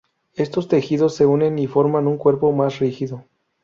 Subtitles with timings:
[0.33, 3.25] Estos tejidos se unen y forman un cuerpo más rígido.